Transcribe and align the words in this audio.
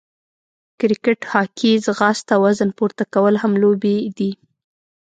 کرکېټ، 0.79 1.21
هاکې، 1.31 1.71
ځغاسته، 1.85 2.33
وزن 2.43 2.69
پورته 2.77 3.03
کول 3.13 3.35
هم 3.43 3.53
لوبې 3.63 3.95
دي. 4.17 4.31